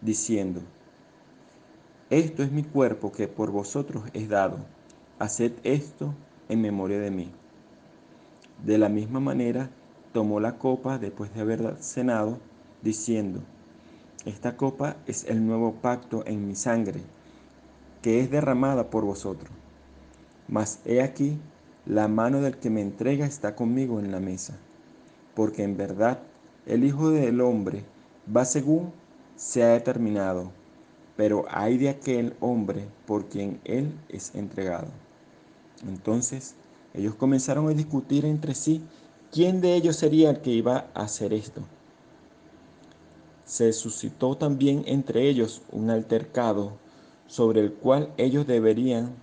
[0.00, 0.60] diciendo,
[2.10, 4.58] Esto es mi cuerpo que por vosotros es dado,
[5.18, 6.14] haced esto
[6.48, 7.30] en memoria de mí.
[8.64, 9.70] De la misma manera,
[10.12, 12.38] tomó la copa después de haber cenado,
[12.82, 13.40] diciendo,
[14.24, 17.00] Esta copa es el nuevo pacto en mi sangre,
[18.02, 19.50] que es derramada por vosotros.
[20.48, 21.38] Mas he aquí,
[21.88, 24.56] la mano del que me entrega está conmigo en la mesa,
[25.34, 26.20] porque en verdad
[26.66, 27.82] el Hijo del Hombre
[28.34, 28.92] va según
[29.34, 30.52] se ha determinado,
[31.16, 34.88] pero hay de aquel hombre por quien él es entregado.
[35.88, 36.54] Entonces
[36.94, 38.84] ellos comenzaron a discutir entre sí
[39.30, 41.60] ¿Quién de ellos sería el que iba a hacer esto?
[43.44, 46.78] Se suscitó también entre ellos un altercado
[47.26, 49.14] sobre el cual ellos deberían,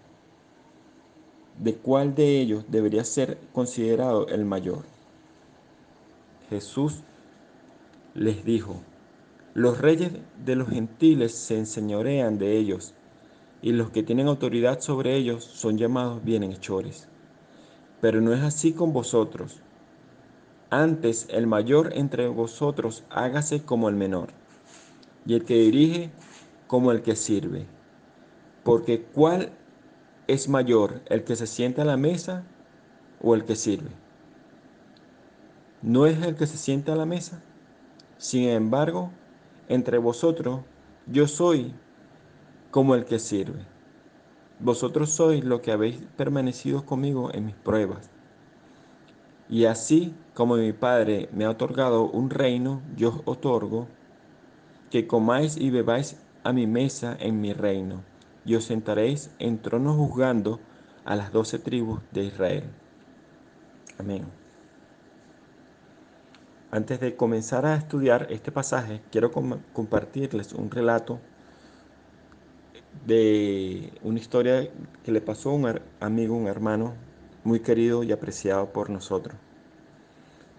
[1.59, 4.83] de cuál de ellos debería ser considerado el mayor.
[6.49, 7.01] Jesús
[8.13, 8.81] les dijo,
[9.53, 10.11] los reyes
[10.43, 12.93] de los gentiles se enseñorean de ellos,
[13.61, 17.07] y los que tienen autoridad sobre ellos son llamados bienhechores.
[18.01, 19.61] Pero no es así con vosotros
[20.69, 24.29] antes el mayor entre vosotros hágase como el menor,
[25.25, 26.11] y el que dirige
[26.67, 27.65] como el que sirve.
[28.63, 29.51] Porque ¿cuál
[30.28, 32.43] es mayor, el que se sienta a la mesa
[33.21, 33.89] o el que sirve?
[35.82, 37.43] ¿No es el que se sienta a la mesa?
[38.17, 39.11] Sin embargo,
[39.67, 40.61] entre vosotros
[41.07, 41.73] yo soy
[42.71, 43.65] como el que sirve.
[44.59, 48.09] Vosotros sois lo que habéis permanecido conmigo en mis pruebas.
[49.47, 53.88] Y así como mi Padre me ha otorgado un reino, yo os otorgo
[54.89, 58.03] que comáis y bebáis a mi mesa en mi reino,
[58.45, 60.59] y os sentaréis en trono juzgando
[61.03, 62.63] a las doce tribus de Israel.
[63.97, 64.25] Amén.
[66.71, 71.19] Antes de comenzar a estudiar este pasaje, quiero compartirles un relato
[73.05, 74.69] de una historia
[75.03, 76.93] que le pasó a un amigo, un hermano
[77.43, 79.37] muy querido y apreciado por nosotros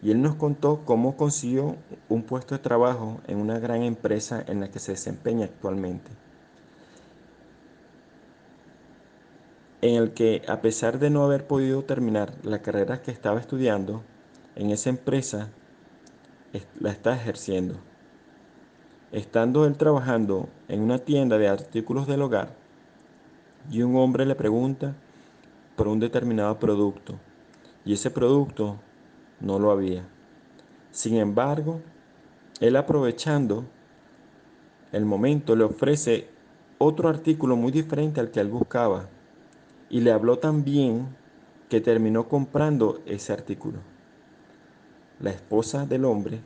[0.02, 1.76] y él nos contó cómo consiguió
[2.08, 6.10] un puesto de trabajo en una gran empresa en la que se desempeña actualmente.
[9.82, 14.02] En el que, a pesar de no haber podido terminar la carrera que estaba estudiando,
[14.54, 15.50] en esa empresa
[16.80, 17.74] la está ejerciendo.
[19.12, 22.54] Estando él trabajando en una tienda de artículos del hogar,
[23.70, 24.94] y un hombre le pregunta
[25.76, 27.14] por un determinado producto,
[27.84, 28.76] y ese producto
[29.40, 30.04] no lo había.
[30.90, 31.80] Sin embargo,
[32.60, 33.64] él aprovechando
[34.92, 36.28] el momento le ofrece
[36.78, 39.08] otro artículo muy diferente al que él buscaba
[39.88, 41.16] y le habló tan bien
[41.68, 43.78] que terminó comprando ese artículo.
[45.20, 46.40] La esposa del hombre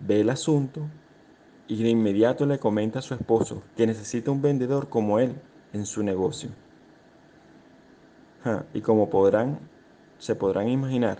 [0.00, 0.82] ve el asunto
[1.68, 5.34] y de inmediato le comenta a su esposo que necesita un vendedor como él
[5.72, 6.50] en su negocio.
[8.74, 9.58] y como podrán,
[10.18, 11.18] se podrán imaginar,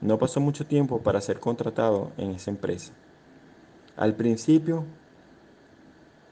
[0.00, 2.92] no pasó mucho tiempo para ser contratado en esa empresa.
[3.96, 4.84] Al principio,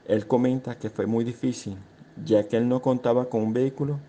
[0.05, 1.77] él comenta que fue muy difícil,
[2.23, 3.99] ya que él no contaba con un vehículo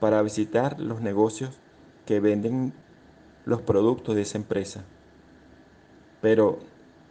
[0.00, 1.58] para visitar los negocios
[2.06, 2.72] que venden
[3.44, 4.84] los productos de esa empresa.
[6.20, 6.60] Pero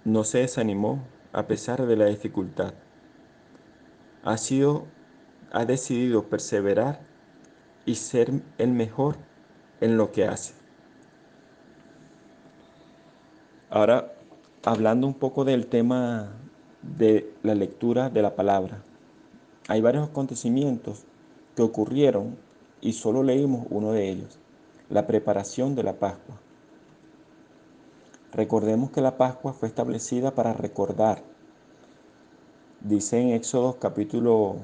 [0.06, 2.74] no se desanimó a pesar de la dificultad.
[4.24, 4.88] Ha sido
[5.52, 7.00] ha decidido perseverar
[7.86, 9.18] y ser el mejor
[9.80, 10.54] en lo que hace.
[13.70, 14.14] Ahora,
[14.64, 16.34] hablando un poco del tema
[16.82, 18.82] de la lectura de la palabra,
[19.68, 21.06] hay varios acontecimientos
[21.56, 22.38] que ocurrieron
[22.82, 24.40] y solo leímos uno de ellos,
[24.90, 26.40] la preparación de la Pascua.
[28.32, 31.24] Recordemos que la Pascua fue establecida para recordar.
[32.82, 34.58] Dice en Éxodo capítulo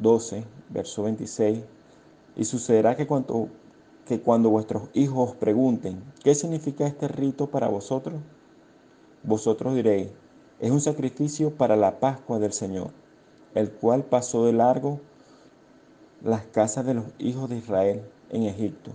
[0.00, 1.60] 12, verso 26,
[2.36, 3.48] y sucederá que cuando,
[4.06, 8.20] que cuando vuestros hijos os pregunten, ¿qué significa este rito para vosotros?
[9.22, 10.08] Vosotros diréis,
[10.60, 12.90] es un sacrificio para la Pascua del Señor,
[13.54, 15.00] el cual pasó de largo
[16.22, 18.92] las casas de los hijos de Israel en Egipto,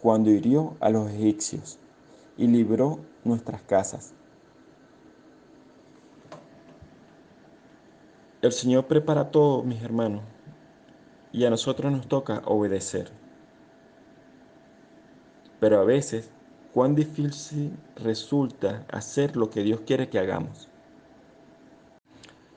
[0.00, 1.78] cuando hirió a los egipcios
[2.36, 4.14] y libró nuestras casas.
[8.40, 10.22] El Señor prepara todo, mis hermanos,
[11.32, 13.10] y a nosotros nos toca obedecer.
[15.58, 16.30] Pero a veces,
[16.72, 20.68] cuán difícil resulta hacer lo que Dios quiere que hagamos.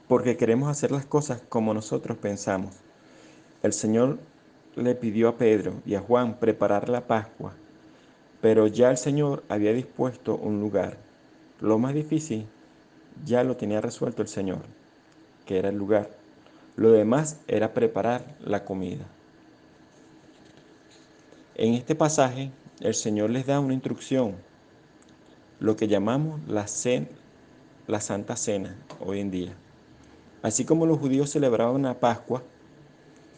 [0.08, 2.81] Porque queremos hacer las cosas como nosotros pensamos.
[3.64, 4.20] El Señor
[4.76, 7.54] le pidió a Pedro y a Juan preparar la Pascua
[8.42, 10.98] pero ya el Señor había dispuesto un lugar.
[11.62, 12.48] Lo más difícil
[13.24, 14.64] ya lo tenía resuelto el Señor,
[15.46, 16.10] que era el lugar.
[16.76, 19.06] Lo demás era preparar la comida.
[21.56, 24.36] En este pasaje, el Señor les da una instrucción,
[25.60, 26.66] lo que llamamos la,
[27.86, 29.54] la Santa Cena hoy en día.
[30.42, 32.42] Así como los judíos celebraban la Pascua,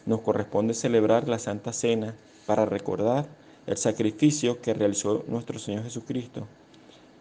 [0.06, 2.14] nos corresponde celebrar la Santa Cena
[2.46, 3.26] para recordar
[3.66, 6.46] el sacrificio que realizó nuestro Señor Jesucristo,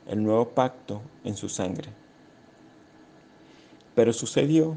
[0.08, 1.90] el nuevo pacto en su sangre.
[3.96, 4.76] Pero sucedió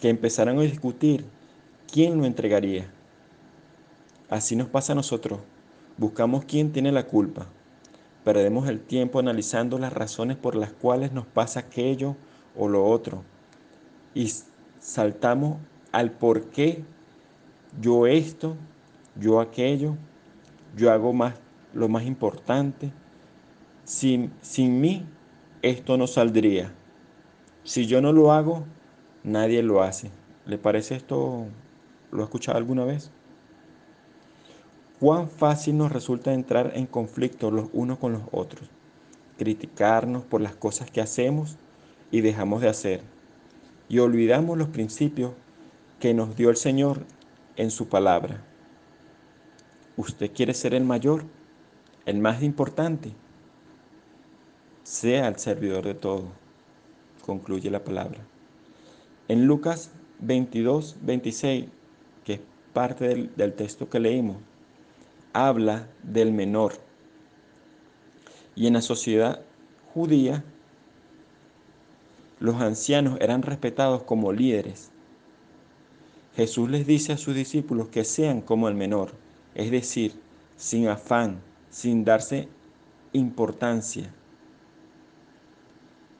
[0.00, 1.24] que empezaron a discutir
[1.92, 2.90] quién lo entregaría.
[4.28, 5.40] Así nos pasa a nosotros.
[5.96, 7.46] Buscamos quién tiene la culpa.
[8.24, 12.16] Perdemos el tiempo analizando las razones por las cuales nos pasa aquello
[12.56, 13.22] o lo otro.
[14.14, 14.32] Y
[14.78, 15.58] saltamos
[15.92, 16.84] al por qué
[17.78, 18.56] yo esto,
[19.16, 19.96] yo aquello,
[20.76, 21.34] yo hago más,
[21.72, 22.92] lo más importante.
[23.84, 25.06] Sin, sin mí,
[25.62, 26.72] esto no saldría.
[27.64, 28.64] Si yo no lo hago,
[29.22, 30.10] nadie lo hace.
[30.46, 31.46] ¿Le parece esto?
[32.10, 33.10] ¿Lo ha escuchado alguna vez?
[34.98, 38.68] Cuán fácil nos resulta entrar en conflicto los unos con los otros,
[39.38, 41.56] criticarnos por las cosas que hacemos
[42.10, 43.00] y dejamos de hacer,
[43.88, 45.32] y olvidamos los principios
[46.00, 47.06] que nos dio el Señor
[47.60, 48.42] en su palabra.
[49.98, 51.24] Usted quiere ser el mayor,
[52.06, 53.12] el más importante.
[54.82, 56.32] Sea el servidor de todo,
[57.26, 58.20] concluye la palabra.
[59.28, 59.90] En Lucas
[60.20, 61.66] 22, 26,
[62.24, 62.40] que es
[62.72, 64.38] parte del, del texto que leímos,
[65.34, 66.72] habla del menor.
[68.56, 69.42] Y en la sociedad
[69.92, 70.44] judía,
[72.38, 74.89] los ancianos eran respetados como líderes.
[76.40, 79.10] Jesús les dice a sus discípulos que sean como el menor
[79.54, 80.14] es decir,
[80.56, 82.48] sin afán, sin darse
[83.12, 84.10] importancia.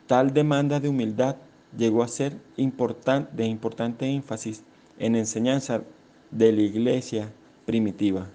[0.06, 1.36] Tal demanda de humildad
[1.76, 4.62] llegó a ser de importante énfasis
[4.98, 5.82] en enseñanza
[6.30, 7.32] de la iglesia
[7.64, 8.28] primitiva.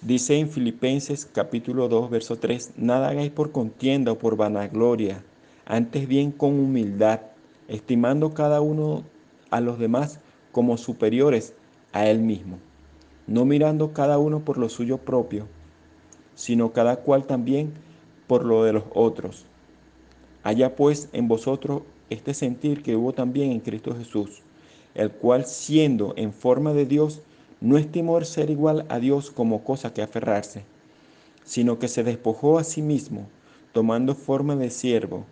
[0.00, 5.22] Dice en Filipenses capítulo 2, verso 3, nada hagáis por contienda o por vanagloria,
[5.64, 7.20] antes bien con humildad,
[7.68, 9.04] estimando cada uno
[9.50, 10.20] a los demás
[10.52, 11.54] como superiores
[11.92, 12.58] a él mismo
[13.30, 15.46] no mirando cada uno por lo suyo propio,
[16.34, 17.72] sino cada cual también
[18.26, 19.46] por lo de los otros.
[20.42, 24.42] Haya pues en vosotros este sentir que hubo también en Cristo Jesús,
[24.96, 27.22] el cual siendo en forma de Dios,
[27.60, 30.64] no estimó ser igual a Dios como cosa que aferrarse,
[31.44, 33.28] sino que se despojó a sí mismo,
[33.72, 35.24] tomando forma de siervo,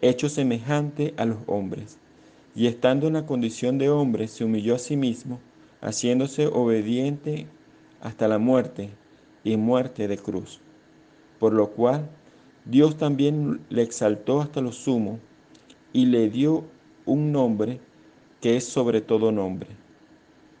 [0.00, 1.98] hecho semejante a los hombres,
[2.54, 5.40] y estando en la condición de hombre, se humilló a sí mismo,
[5.80, 7.46] haciéndose obediente
[8.00, 8.90] hasta la muerte
[9.42, 10.60] y muerte de cruz.
[11.38, 12.08] Por lo cual
[12.64, 15.18] Dios también le exaltó hasta lo sumo
[15.92, 16.64] y le dio
[17.04, 17.80] un nombre
[18.40, 19.68] que es sobre todo nombre,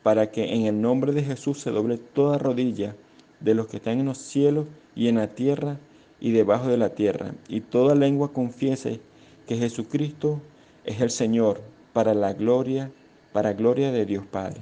[0.02, 2.96] para que en el nombre de Jesús se doble toda rodilla
[3.40, 5.78] de los que están en los cielos y en la tierra
[6.20, 9.00] y debajo de la tierra, y toda lengua confiese
[9.46, 10.40] que Jesucristo
[10.84, 12.90] es el Señor para la gloria,
[13.32, 14.60] para gloria de Dios Padre.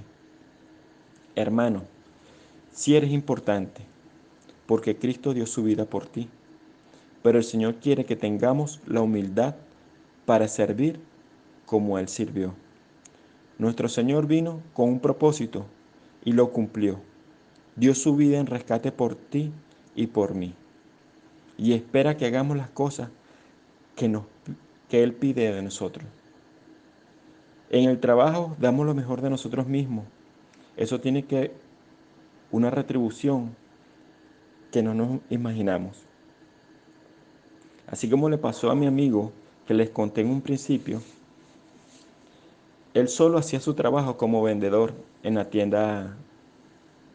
[1.35, 1.83] Hermano,
[2.71, 3.83] si eres importante,
[4.67, 6.29] porque Cristo dio su vida por ti,
[7.23, 9.57] pero el Señor quiere que tengamos la humildad
[10.27, 11.01] para servir
[11.65, 12.55] como Él sirvió.
[13.59, 15.65] Nuestro Señor vino con un propósito
[16.25, 17.01] y lo cumplió.
[17.77, 19.53] Dio su vida en rescate por ti
[19.95, 20.55] y por mí.
[21.57, 23.09] Y espera que hagamos las cosas
[23.97, 24.25] que, nos,
[24.91, 26.07] que Él pide de nosotros.
[27.73, 30.05] En el trabajo damos lo mejor de nosotros mismos.
[30.77, 31.53] Eso tiene que
[32.51, 33.57] una retribución
[34.71, 36.03] que no nos imaginamos.
[37.87, 39.33] Así como le pasó a mi amigo
[39.67, 41.01] que les conté en un principio,
[42.93, 44.93] él solo hacía su trabajo como vendedor
[45.23, 46.15] en la tienda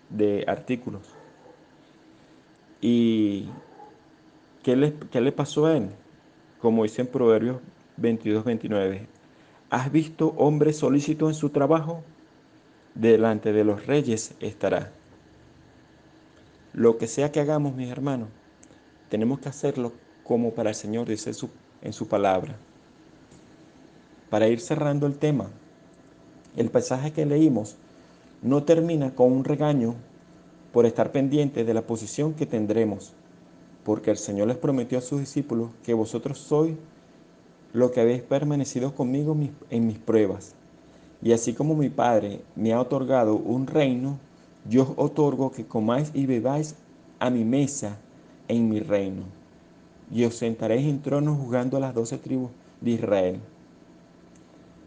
[0.09, 1.03] de artículos.
[2.81, 3.45] ¿Y
[4.63, 5.89] qué le, qué le pasó a él?
[6.59, 7.57] Como dice en Proverbios
[7.97, 9.16] 22, 29.
[9.69, 12.01] ¿Has visto hombre solícito en su trabajo?
[12.95, 14.93] Delante de los reyes estará.
[16.71, 18.29] Lo que sea que hagamos, mis hermanos,
[19.09, 19.91] tenemos que hacerlo
[20.23, 21.31] como para el Señor, dice
[21.81, 22.55] en su palabra.
[24.29, 25.49] Para ir cerrando el tema,
[26.55, 27.75] el pasaje que leímos
[28.41, 29.95] no termina con un regaño
[30.71, 33.13] por estar pendiente de la posición que tendremos,
[33.83, 36.77] porque el Señor les prometió a sus discípulos que vosotros sois
[37.73, 39.37] lo que habéis permanecido conmigo
[39.69, 40.55] en mis pruebas.
[41.21, 44.19] Y así como mi Padre me ha otorgado un reino,
[44.69, 46.75] yo os otorgo que comáis y bebáis
[47.19, 47.97] a mi mesa
[48.47, 49.23] en mi reino.
[50.11, 52.51] Y os sentaréis en tronos juzgando a las doce tribus
[52.81, 53.39] de Israel.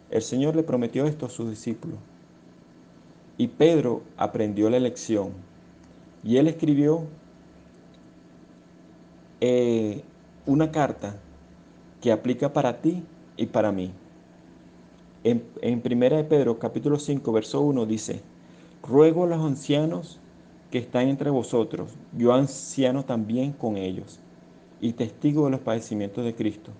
[0.09, 1.97] El Señor le prometió esto a sus discípulos.
[3.37, 5.29] Y Pedro aprendió la lección.
[6.23, 7.05] Y él escribió
[9.39, 10.03] eh,
[10.45, 11.15] una carta
[12.01, 13.03] que aplica para ti
[13.37, 13.91] y para mí.
[15.23, 18.21] En, en 1 de Pedro capítulo 5, verso 1 dice,
[18.81, 20.19] ruego a los ancianos
[20.71, 24.19] que están entre vosotros, yo anciano también con ellos,
[24.79, 26.71] y testigo de los padecimientos de Cristo,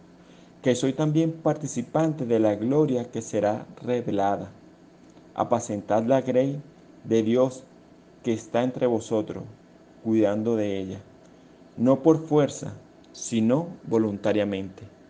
[0.63, 4.51] que soy también participante de la gloria que será revelada.
[5.35, 6.59] Apacentad la grey
[7.03, 7.63] de Dios
[8.23, 9.43] que está entre vosotros,
[10.03, 10.99] cuidando de ella,
[11.77, 12.73] no por fuerza,
[13.11, 15.00] sino voluntariamente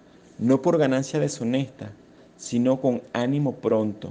[0.41, 1.91] no por ganancia deshonesta,
[2.35, 4.09] sino con ánimo pronto,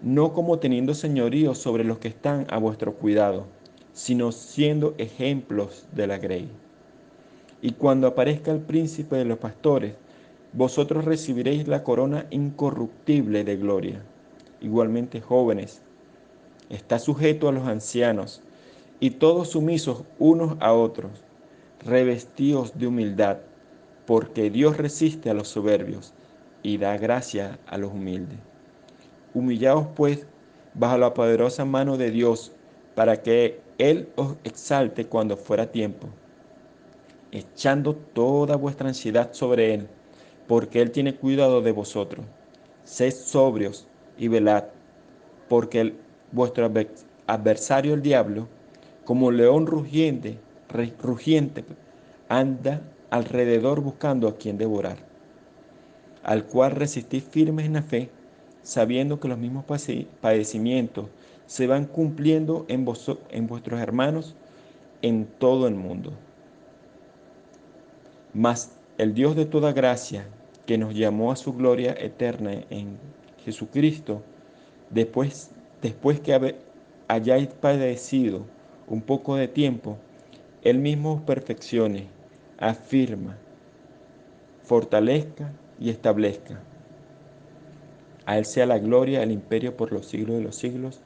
[0.00, 3.44] no como teniendo señorío sobre los que están a vuestro cuidado,
[3.92, 6.48] sino siendo ejemplos de la grey.
[7.60, 9.96] Y cuando aparezca el príncipe de los pastores,
[10.54, 14.02] vosotros recibiréis la corona incorruptible de gloria.
[14.62, 15.82] Igualmente jóvenes,
[16.70, 18.40] está sujeto a los ancianos,
[18.98, 21.10] y todos sumisos unos a otros,
[21.84, 23.38] revestidos de humildad
[24.10, 26.12] porque Dios resiste a los soberbios
[26.64, 28.40] y da gracia a los humildes.
[29.34, 30.26] Humillaos pues
[30.74, 32.50] bajo la poderosa mano de Dios,
[32.96, 36.08] para que Él os exalte cuando fuera tiempo,
[37.30, 39.86] echando toda vuestra ansiedad sobre Él,
[40.48, 42.26] porque Él tiene cuidado de vosotros.
[42.82, 43.86] Sed sobrios
[44.18, 44.64] y velad,
[45.48, 45.94] porque
[46.32, 46.68] vuestro
[47.28, 48.48] adversario el diablo,
[49.04, 50.36] como león rugiente,
[51.00, 51.64] rugiente,
[52.28, 54.98] anda alrededor buscando a quien devorar,
[56.22, 58.08] al cual resistís firmes en la fe,
[58.62, 59.64] sabiendo que los mismos
[60.20, 61.06] padecimientos
[61.46, 62.86] se van cumpliendo en,
[63.30, 64.36] en vuestros hermanos
[65.02, 66.12] en todo el mundo.
[68.32, 70.26] Mas el Dios de toda gracia,
[70.66, 72.96] que nos llamó a su gloria eterna en
[73.44, 74.22] Jesucristo,
[74.90, 75.50] después,
[75.82, 76.54] después que
[77.08, 78.42] hayáis padecido
[78.86, 79.96] un poco de tiempo,
[80.62, 82.19] Él mismo os perfeccione
[82.60, 83.38] afirma,
[84.62, 85.50] fortalezca
[85.80, 86.60] y establezca.
[88.26, 91.00] A Él sea la gloria, el imperio por los siglos de los siglos.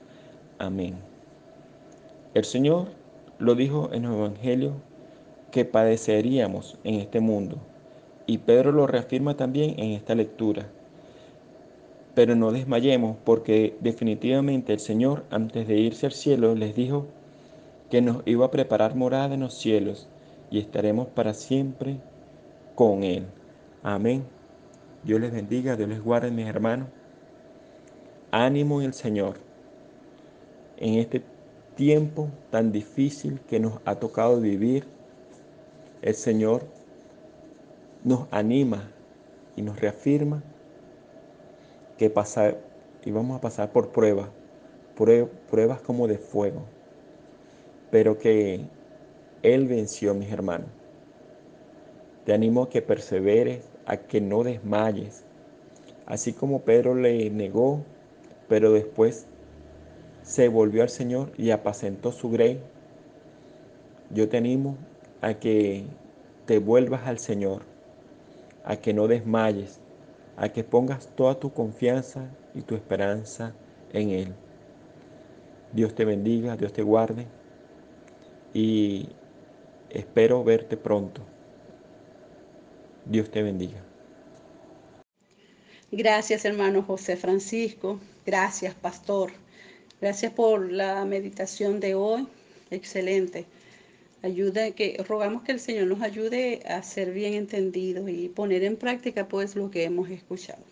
[0.59, 0.97] Amén.
[2.35, 2.89] El Señor
[3.39, 4.73] lo dijo en el Evangelio
[5.53, 7.59] que padeceríamos en este mundo.
[8.27, 10.67] Y Pedro lo reafirma también en esta lectura.
[12.17, 17.07] Pero no desmayemos porque definitivamente el Señor antes de irse al cielo les dijo
[17.91, 20.09] que nos iba a preparar morada en los cielos
[20.55, 21.97] y estaremos para siempre
[22.77, 23.27] con Él.
[23.83, 24.25] Amén.
[25.03, 26.87] Dios les bendiga, Dios les guarde, mis hermanos.
[28.31, 29.35] Ánimo en el Señor.
[30.77, 31.25] En este
[31.75, 34.85] tiempo tan difícil que nos ha tocado vivir,
[36.03, 36.63] el Señor
[38.05, 38.93] nos anima
[39.57, 40.41] y nos reafirma
[41.99, 42.61] que pasar,
[43.05, 44.29] y vamos a pasar por pruebas,
[45.51, 46.63] pruebas como de fuego,
[47.91, 48.69] pero que
[49.45, 50.69] él venció, mis hermanos.
[52.25, 55.23] Te animo a que perseveres, a que no desmayes.
[56.07, 57.83] Así como Pedro le negó,
[58.49, 59.27] pero después
[60.23, 62.59] se volvió al Señor y apacentó su grey.
[64.11, 64.79] Yo te animo
[65.21, 65.85] a que
[66.47, 67.63] te vuelvas al Señor,
[68.65, 69.79] a que no desmayes,
[70.39, 73.55] a que pongas toda tu confianza y tu esperanza
[73.93, 74.35] en Él.
[75.75, 77.27] Dios te bendiga, Dios te guarde
[78.55, 79.09] y
[79.95, 81.23] Espero verte pronto.
[83.05, 83.81] Dios te bendiga.
[85.93, 88.01] Gracias, hermano José Francisco.
[88.27, 89.31] Gracias, pastor.
[90.01, 92.27] Gracias por la meditación de hoy.
[92.73, 93.47] Excelente.
[94.23, 98.77] Ayuda que rogamos que el Señor nos ayude a ser bien entendidos y poner en
[98.77, 100.65] práctica pues lo que hemos escuchado.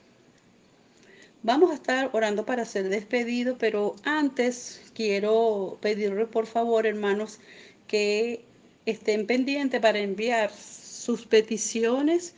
[1.44, 7.38] Vamos a estar orando para ser despedidos, pero antes quiero pedirle por favor, hermanos,
[7.86, 8.44] que
[8.86, 12.34] estén pendientes para enviar sus peticiones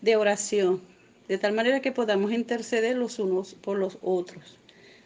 [0.00, 0.82] de oración,
[1.28, 4.58] de tal manera que podamos interceder los unos por los otros.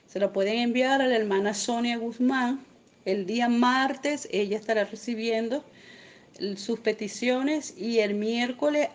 [0.07, 2.65] Se lo pueden enviar a la hermana Sonia Guzmán.
[3.05, 5.65] El día martes ella estará recibiendo
[6.57, 8.89] sus peticiones y el miércoles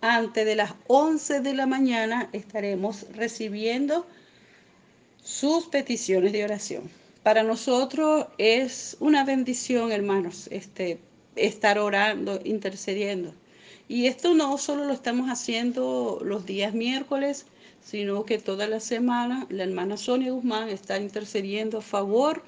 [0.00, 4.06] antes de las 11 de la mañana estaremos recibiendo
[5.22, 6.90] sus peticiones de oración.
[7.22, 11.00] Para nosotros es una bendición, hermanos, este,
[11.36, 13.32] estar orando, intercediendo.
[13.88, 17.46] Y esto no solo lo estamos haciendo los días miércoles,
[17.84, 22.42] sino que toda la semana la hermana Sonia Guzmán está intercediendo a favor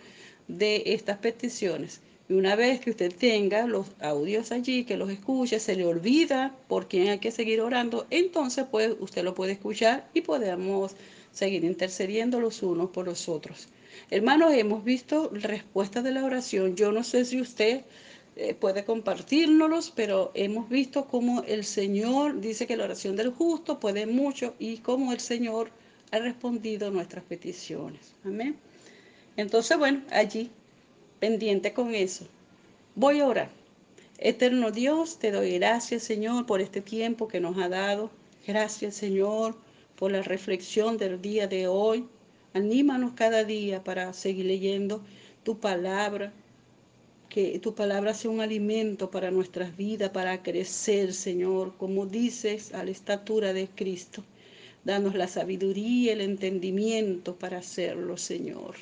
[0.49, 2.01] de estas peticiones.
[2.28, 6.55] Y una vez que usted tenga los audios allí, que los escuche, se le olvida
[6.66, 10.97] por quién hay que seguir orando, entonces pues usted lo puede escuchar y podemos
[11.32, 13.68] seguir intercediendo los unos por los otros.
[14.11, 16.76] Hermanos, hemos visto respuestas de la oración.
[16.76, 17.82] Yo no sé si usted
[18.41, 23.80] eh, puede compartirnos, pero hemos visto cómo el Señor dice que la oración del justo
[23.80, 25.72] puede mucho y cómo el Señor
[26.12, 28.12] ha respondido nuestras peticiones.
[28.24, 28.57] Amén.
[29.36, 30.53] Entonces, bueno, allí,
[31.18, 32.28] pendiente con eso.
[32.95, 33.51] Voy a orar.
[34.18, 38.09] Eterno Dios, te doy gracias, Señor, por este tiempo que nos ha dado.
[38.47, 39.57] Gracias, Señor,
[39.97, 42.07] por la reflexión del día de hoy.
[42.55, 45.03] Anímanos cada día para seguir leyendo
[45.43, 46.32] tu palabra,
[47.29, 52.85] que tu palabra sea un alimento para nuestras vidas, para crecer, Señor, como dices, a
[52.85, 54.24] la estatura de Cristo.
[54.85, 58.76] Danos la sabiduría, el entendimiento para hacerlo, Señor.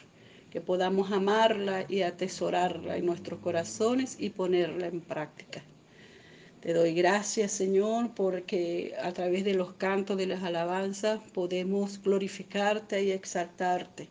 [0.51, 5.63] Que podamos amarla y atesorarla en nuestros corazones y ponerla en práctica.
[6.61, 13.03] Te doy gracias, Señor, porque a través de los cantos de las alabanzas podemos glorificarte
[13.03, 14.09] y exaltarte.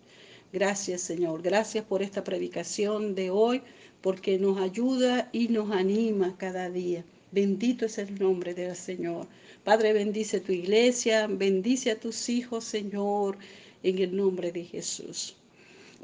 [0.51, 1.41] Gracias, Señor.
[1.41, 3.61] Gracias por esta predicación de hoy
[4.05, 7.03] porque nos ayuda y nos anima cada día.
[7.31, 9.25] Bendito es el nombre del Señor.
[9.63, 13.39] Padre, bendice tu iglesia, bendice a tus hijos, Señor,
[13.81, 15.35] en el nombre de Jesús.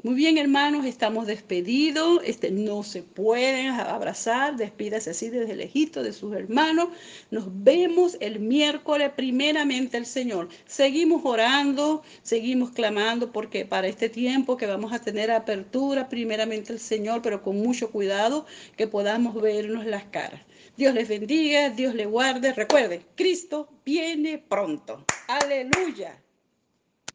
[0.04, 2.22] Muy bien, hermanos, estamos despedidos.
[2.24, 6.88] Este, no se pueden abrazar, despídase así desde lejito de sus hermanos.
[7.30, 10.48] Nos vemos el miércoles, primeramente el Señor.
[10.66, 16.80] Seguimos orando, seguimos clamando, porque para este tiempo que vamos a tener apertura, primeramente el
[16.80, 18.44] Señor, pero con mucho cuidado,
[18.76, 20.40] que podamos vernos las caras.
[20.76, 22.52] Dios les bendiga, Dios les guarde.
[22.52, 25.04] Recuerden, Cristo viene pronto.
[25.28, 26.21] Aleluya.